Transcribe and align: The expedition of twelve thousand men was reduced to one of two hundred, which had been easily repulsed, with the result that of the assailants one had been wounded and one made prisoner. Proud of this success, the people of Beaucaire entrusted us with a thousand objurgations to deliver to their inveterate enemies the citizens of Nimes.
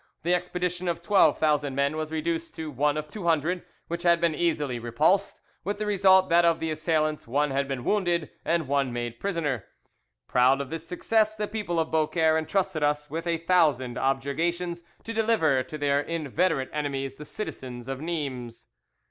The 0.23 0.33
expedition 0.33 0.87
of 0.87 1.03
twelve 1.03 1.37
thousand 1.37 1.75
men 1.75 1.95
was 1.95 2.11
reduced 2.11 2.55
to 2.55 2.71
one 2.71 2.97
of 2.97 3.11
two 3.11 3.25
hundred, 3.27 3.63
which 3.87 4.01
had 4.01 4.19
been 4.19 4.33
easily 4.33 4.79
repulsed, 4.79 5.39
with 5.63 5.77
the 5.77 5.85
result 5.85 6.27
that 6.29 6.43
of 6.43 6.59
the 6.59 6.71
assailants 6.71 7.27
one 7.27 7.51
had 7.51 7.67
been 7.67 7.83
wounded 7.83 8.31
and 8.43 8.67
one 8.67 8.91
made 8.91 9.19
prisoner. 9.19 9.65
Proud 10.27 10.59
of 10.59 10.71
this 10.71 10.87
success, 10.87 11.35
the 11.35 11.47
people 11.47 11.79
of 11.79 11.91
Beaucaire 11.91 12.35
entrusted 12.35 12.81
us 12.81 13.11
with 13.11 13.27
a 13.27 13.37
thousand 13.37 13.95
objurgations 13.99 14.81
to 15.03 15.13
deliver 15.13 15.61
to 15.61 15.77
their 15.77 16.01
inveterate 16.01 16.71
enemies 16.73 17.13
the 17.17 17.23
citizens 17.23 17.87
of 17.87 18.01
Nimes. 18.01 18.69